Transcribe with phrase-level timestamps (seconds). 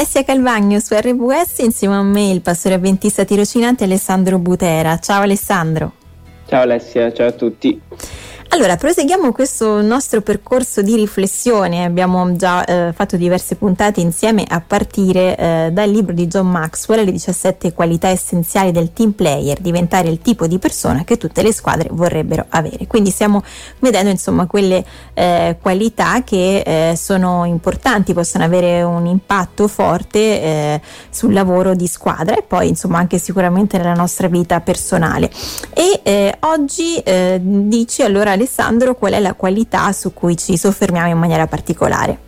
[0.00, 4.98] Alessia Calvagno su RWS insieme a me il pastore avventista tirocinante Alessandro Butera.
[4.98, 5.92] Ciao Alessandro.
[6.46, 7.78] Ciao Alessia, ciao a tutti.
[8.52, 11.84] Allora, proseguiamo questo nostro percorso di riflessione.
[11.84, 17.04] Abbiamo già eh, fatto diverse puntate insieme a partire eh, dal libro di John Maxwell,
[17.04, 21.52] Le 17 qualità essenziali del team player, diventare il tipo di persona che tutte le
[21.52, 22.88] squadre vorrebbero avere.
[22.88, 23.44] Quindi stiamo
[23.78, 30.80] vedendo insomma quelle eh, qualità che eh, sono importanti, possono avere un impatto forte eh,
[31.08, 35.30] sul lavoro di squadra e poi insomma anche sicuramente nella nostra vita personale.
[35.72, 37.00] E eh, oggi
[37.40, 42.18] dici allora Alessandro qual è la qualità su cui ci soffermiamo in maniera particolare.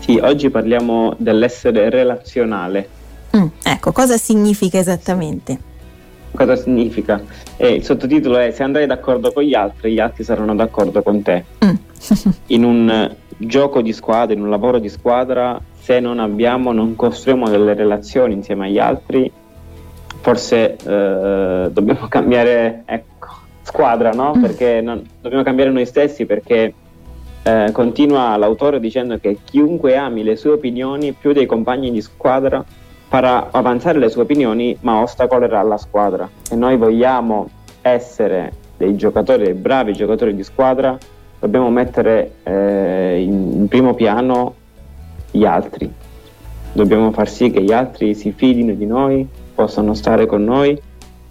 [0.00, 2.88] Sì, oggi parliamo dell'essere relazionale.
[3.34, 5.72] Mm, ecco, cosa significa esattamente?
[6.30, 7.22] Cosa significa?
[7.56, 11.22] Eh, il sottotitolo è Se andrai d'accordo con gli altri, gli altri saranno d'accordo con
[11.22, 11.44] te.
[11.64, 11.74] Mm.
[12.48, 17.48] in un gioco di squadra, in un lavoro di squadra, se non abbiamo, non costruiamo
[17.48, 19.32] delle relazioni insieme agli altri,
[20.20, 24.34] forse eh, dobbiamo cambiare ecco, squadra, no?
[24.36, 24.40] Mm.
[24.40, 26.72] Perché non, dobbiamo cambiare noi stessi perché
[27.42, 32.64] eh, continua l'autore dicendo che chiunque ami le sue opinioni più dei compagni di squadra
[33.08, 36.28] farà avanzare le sue opinioni ma ostacolerà la squadra.
[36.50, 37.48] E noi vogliamo
[37.82, 40.96] essere dei giocatori, dei bravi giocatori di squadra,
[41.38, 44.54] dobbiamo mettere eh, in, in primo piano
[45.30, 45.92] gli altri.
[46.72, 50.80] Dobbiamo far sì che gli altri si fidino di noi, possano stare con noi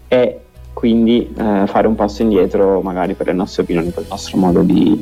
[0.07, 0.42] e
[0.83, 4.63] quindi eh, fare un passo indietro magari per le nostre opinioni, per il nostro modo
[4.63, 5.01] di...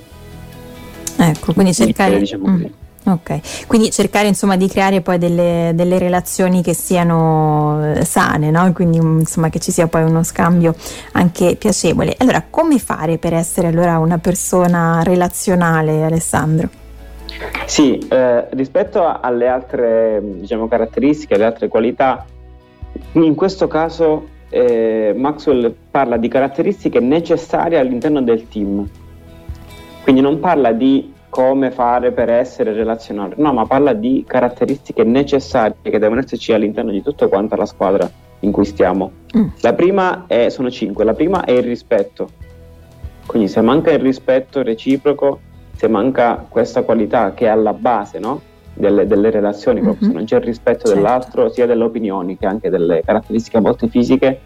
[1.17, 2.19] Ecco, quindi cercare...
[2.19, 2.65] Diciamo mm.
[3.05, 8.71] Ok, quindi cercare insomma di creare poi delle, delle relazioni che siano eh, sane, no?
[8.73, 10.75] quindi mm, insomma che ci sia poi uno scambio
[11.13, 12.13] anche piacevole.
[12.19, 16.69] Allora, come fare per essere allora una persona relazionale, Alessandro?
[17.65, 22.23] Sì, eh, rispetto alle altre diciamo, caratteristiche, alle altre qualità,
[23.13, 28.87] in questo caso eh, Maxwell parla di caratteristiche necessarie all'interno del team.
[30.03, 35.75] Quindi non parla di come fare per essere relazionale, no, ma parla di caratteristiche necessarie
[35.81, 38.09] che devono esserci all'interno di tutta quanta la squadra
[38.41, 39.11] in cui stiamo.
[39.37, 39.47] Mm.
[39.61, 42.29] La prima è, sono cinque, la prima è il rispetto.
[43.25, 45.39] Quindi se manca il rispetto reciproco,
[45.73, 48.41] se manca questa qualità che è alla base, no?
[48.73, 49.85] delle, delle relazioni, mm-hmm.
[49.89, 50.95] proprio se non c'è il rispetto certo.
[50.95, 54.39] dell'altro, sia delle opinioni che anche delle caratteristiche a volte fisiche,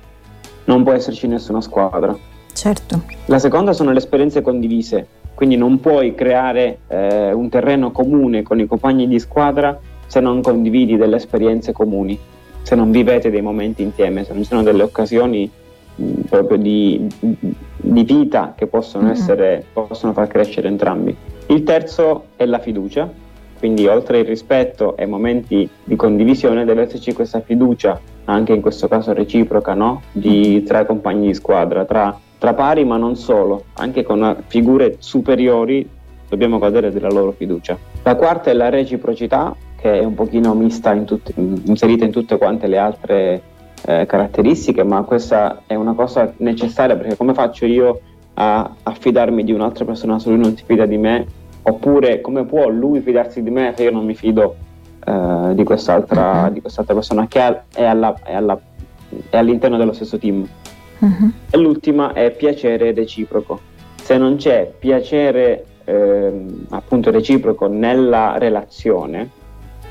[0.66, 2.16] non può esserci nessuna squadra.
[2.54, 3.04] Certo.
[3.26, 8.60] La seconda sono le esperienze condivise, quindi non puoi creare eh, un terreno comune con
[8.60, 9.78] i compagni di squadra
[10.08, 12.18] se non condividi delle esperienze comuni,
[12.62, 15.50] se non vivete dei momenti insieme, se non ci sono delle occasioni
[15.96, 19.14] mh, proprio di, di, vita che possono, mm-hmm.
[19.14, 21.16] essere, possono far crescere entrambi.
[21.48, 23.12] Il terzo è la fiducia,
[23.60, 28.88] quindi oltre il rispetto e momenti di condivisione deve esserci questa fiducia, anche in questo
[28.88, 30.02] caso reciproca, no?
[30.12, 34.96] di, tra i compagni di squadra, tra, tra pari ma non solo, anche con figure
[35.00, 35.88] superiori
[36.28, 37.78] dobbiamo godere della loro fiducia.
[38.04, 42.38] La quarta è la reciprocità, che è un pochino mista, in tutte, inserita in tutte
[42.38, 43.42] quante le altre
[43.86, 48.00] eh, caratteristiche, ma questa è una cosa necessaria perché come faccio io
[48.34, 52.68] a affidarmi di un'altra persona se lui non si fida di me Oppure come può
[52.70, 54.56] lui fidarsi di me se io non mi fido
[55.06, 56.54] eh, di, quest'altra, uh-huh.
[56.54, 57.40] di, quest'altra, persona che
[57.74, 58.60] è, alla, è, alla,
[59.30, 60.48] è all'interno dello stesso team?
[61.00, 61.32] Uh-huh.
[61.50, 63.60] E l'ultima è piacere reciproco.
[64.02, 69.30] Se non c'è piacere eh, appunto reciproco nella relazione,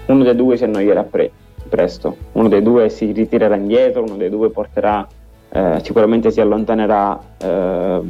[0.06, 1.30] uno dei due si annoierà pre-
[1.68, 5.06] presto, uno dei due si ritirerà indietro, uno dei due porterà,
[5.50, 8.00] eh, sicuramente si allontanerà eh,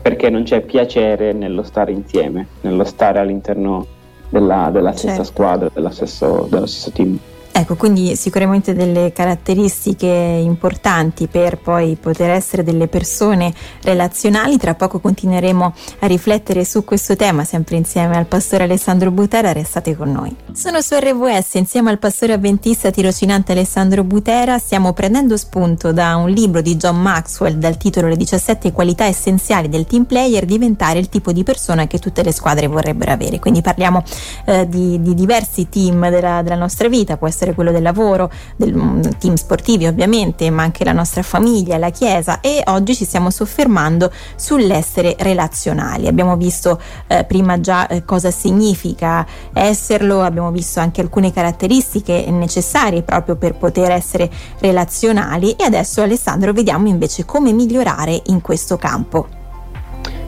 [0.00, 3.86] perché non c'è piacere nello stare insieme, nello stare all'interno
[4.34, 5.24] della, della stessa certo.
[5.24, 7.18] squadra, dello stesso, dello stesso team.
[7.56, 14.56] Ecco, quindi sicuramente delle caratteristiche importanti per poi poter essere delle persone relazionali.
[14.56, 19.52] Tra poco continueremo a riflettere su questo tema, sempre insieme al pastore Alessandro Butera.
[19.52, 20.34] Restate con noi.
[20.52, 24.58] Sono su RWS insieme al pastore avventista tirocinante Alessandro Butera.
[24.58, 29.68] Stiamo prendendo spunto da un libro di John Maxwell dal titolo Le 17 qualità essenziali
[29.68, 33.38] del team player, diventare il tipo di persona che tutte le squadre vorrebbero avere.
[33.38, 34.02] Quindi parliamo
[34.46, 38.30] eh, di, di, diversi team della, della nostra vita, può essere essere quello del lavoro,
[38.56, 43.04] del mm, team sportivi ovviamente, ma anche la nostra famiglia, la chiesa e oggi ci
[43.04, 46.06] stiamo soffermando sull'essere relazionali.
[46.06, 53.02] Abbiamo visto eh, prima già eh, cosa significa esserlo, abbiamo visto anche alcune caratteristiche necessarie
[53.02, 54.30] proprio per poter essere
[54.60, 59.42] relazionali e adesso Alessandro vediamo invece come migliorare in questo campo.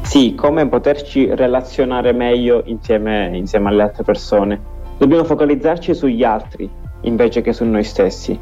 [0.02, 4.74] Sì, come poterci relazionare meglio insieme, insieme alle altre persone.
[4.98, 6.70] Dobbiamo focalizzarci sugli altri,
[7.02, 8.38] invece che su noi stessi.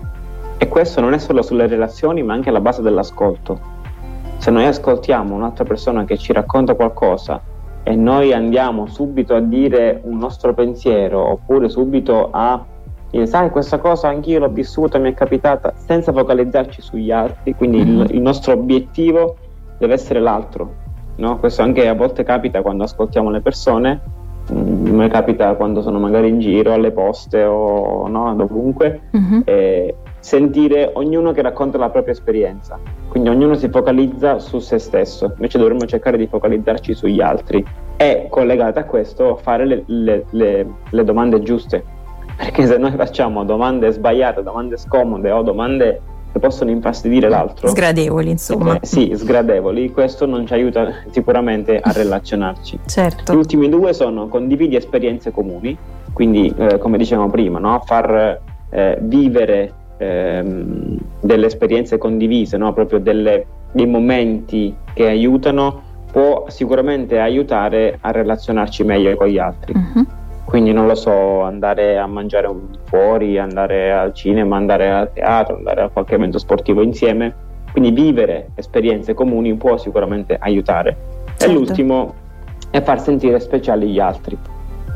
[0.57, 3.73] E questo non è solo sulle relazioni, ma anche alla base dell'ascolto.
[4.39, 7.41] Se noi ascoltiamo un'altra persona che ci racconta qualcosa
[7.83, 12.65] e noi andiamo subito a dire un nostro pensiero oppure subito a
[13.11, 17.79] dire sai questa cosa anch'io l'ho vissuta, mi è capitata, senza focalizzarci sugli altri, quindi
[17.79, 18.07] il, mm-hmm.
[18.11, 19.37] il nostro obiettivo
[19.79, 20.83] deve essere l'altro.
[21.17, 21.39] No?
[21.39, 24.01] Questo anche a volte capita quando ascoltiamo le persone,
[24.51, 29.41] mi capita quando sono magari in giro alle poste o no, dovunque, mm-hmm.
[29.45, 32.79] eh, sentire ognuno che racconta la propria esperienza.
[33.09, 37.65] Quindi ognuno si focalizza su se stesso, invece dovremmo cercare di focalizzarci sugli altri
[37.97, 41.85] e collegate a questo fare le, le, le, le domande giuste.
[42.37, 46.01] Perché se noi facciamo domande sbagliate, domande scomode o domande
[46.35, 47.69] che possono infastidire l'altro.
[47.69, 48.81] Sgradevoli, insomma.
[48.81, 49.93] Eh, sì, sgradevoli.
[49.93, 52.81] Questo non ci aiuta sicuramente a relazionarci.
[52.87, 53.33] certo.
[53.33, 55.79] Gli ultimi due sono condividi esperienze comuni,
[56.13, 57.81] quindi eh, come dicevamo prima, no?
[57.87, 58.41] far
[58.71, 62.73] eh, vivere ehm, delle esperienze condivise, no?
[62.73, 69.73] proprio delle, dei momenti che aiutano, può sicuramente aiutare a relazionarci meglio con gli altri.
[69.73, 70.07] Uh-huh.
[70.55, 72.49] Quindi non lo so, andare a mangiare
[72.85, 77.35] fuori, andare al cinema, andare al teatro, andare a qualche evento sportivo insieme.
[77.73, 80.97] Quindi vivere esperienze comuni può sicuramente aiutare.
[81.25, 81.45] Certo.
[81.45, 82.15] E l'ultimo
[82.71, 84.39] è far sentire speciali gli altri.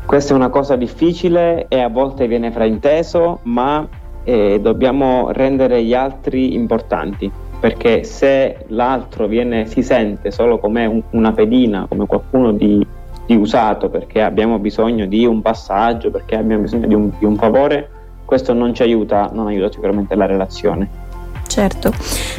[0.05, 3.85] Questa è una cosa difficile e a volte viene frainteso, ma
[4.23, 7.29] eh, dobbiamo rendere gli altri importanti,
[7.59, 12.87] perché se l'altro viene, si sente solo come un, una pedina, come qualcuno di,
[13.29, 17.35] di, usato, perché abbiamo bisogno di un passaggio, perché abbiamo bisogno di un, di un
[17.35, 17.89] favore,
[18.25, 21.08] questo non ci aiuta, non aiuta sicuramente la relazione.
[21.49, 21.91] Certo,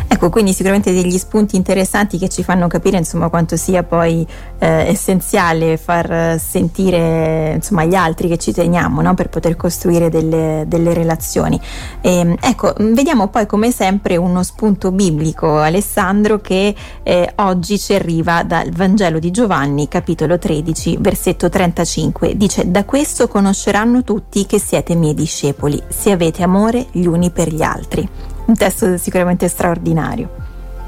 [0.06, 4.24] ecco quindi sicuramente degli spunti interessanti che ci fanno capire insomma quanto sia poi
[4.60, 9.14] eh, essenziale far sentire insomma gli altri che ci teniamo no?
[9.14, 11.60] per poter costruire delle, delle relazioni.
[12.00, 16.72] E, ehm, ecco, vediamo poi come sempre uno spunto biblico Alessandro che
[17.02, 23.26] eh, oggi ci arriva dal Vangelo di Giovanni capitolo 13 versetto 35 dice da questo
[23.26, 28.08] conosceranno tutti che siete miei discepoli se avete amore gli uni per gli altri
[28.50, 30.28] un testo sicuramente straordinario.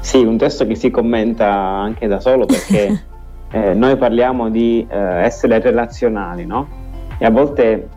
[0.01, 3.03] Sì, un testo che si commenta anche da solo perché
[3.51, 6.81] eh, noi parliamo di eh, essere relazionali, no?
[7.17, 7.87] E a volte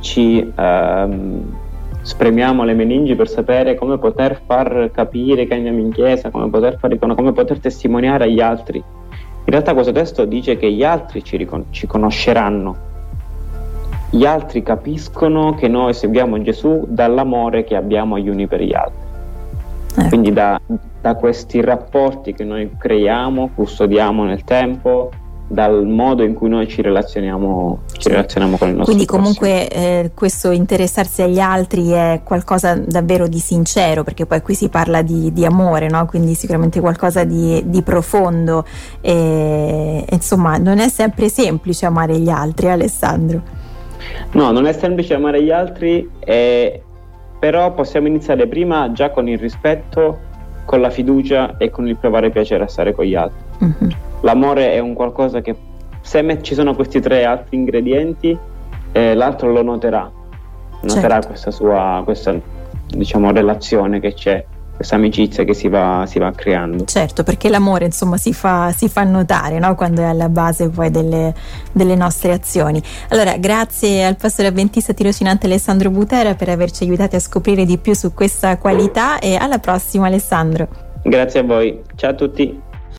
[0.00, 1.56] ci ehm,
[2.02, 6.76] spremiamo le meningi per sapere come poter far capire che andiamo in chiesa, come poter,
[6.78, 8.76] far, come poter testimoniare agli altri.
[8.78, 12.92] In realtà questo testo dice che gli altri ci, ricon- ci conosceranno
[14.14, 19.02] gli altri capiscono che noi seguiamo Gesù dall'amore che abbiamo gli uni per gli altri.
[19.96, 20.08] Eh.
[20.08, 20.60] Quindi da,
[21.00, 25.10] da, questi rapporti che noi creiamo, custodiamo nel tempo,
[25.48, 30.10] dal modo in cui noi ci relazioniamo, ci relazioniamo con il nostro Quindi comunque eh,
[30.14, 35.32] questo interessarsi agli altri è qualcosa davvero di sincero, perché poi qui si parla di,
[35.32, 36.06] di amore, no?
[36.06, 38.64] quindi sicuramente qualcosa di, di profondo.
[39.00, 43.62] E, insomma, non è sempre semplice amare gli altri, Alessandro.
[44.32, 46.82] No, non è semplice amare gli altri, eh,
[47.38, 50.18] però possiamo iniziare prima già con il rispetto,
[50.64, 53.38] con la fiducia e con il provare piacere a stare con gli altri.
[53.64, 53.90] Mm-hmm.
[54.22, 55.54] L'amore è un qualcosa che
[56.00, 58.36] se ci sono questi tre altri ingredienti,
[58.92, 60.10] eh, l'altro lo noterà,
[60.82, 61.26] noterà certo.
[61.28, 62.34] questa sua questa,
[62.88, 64.44] diciamo, relazione che c'è
[64.76, 66.84] questa amicizia che si va, si va, creando.
[66.84, 69.74] Certo, perché l'amore insomma si fa, si fa notare no?
[69.74, 71.34] quando è alla base poi delle,
[71.72, 72.82] delle, nostre azioni.
[73.08, 77.94] Allora, grazie al pastore avventista tirocinante Alessandro Butera per averci aiutati a scoprire di più
[77.94, 80.68] su questa qualità e alla prossima Alessandro.
[81.02, 82.72] Grazie a voi, ciao a tutti.